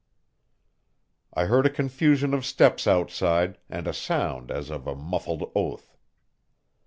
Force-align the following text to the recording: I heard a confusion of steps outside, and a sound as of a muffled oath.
I 1.31 1.45
heard 1.45 1.67
a 1.67 1.69
confusion 1.69 2.33
of 2.33 2.43
steps 2.43 2.87
outside, 2.87 3.59
and 3.69 3.85
a 3.85 3.93
sound 3.93 4.49
as 4.49 4.71
of 4.71 4.87
a 4.87 4.95
muffled 4.95 5.51
oath. 5.53 5.95